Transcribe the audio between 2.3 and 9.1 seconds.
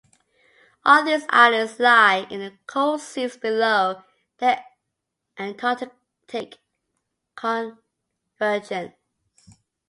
in the cold seas below the Antarctic Convergence.